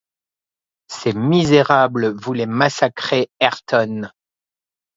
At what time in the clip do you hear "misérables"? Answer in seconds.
1.13-2.07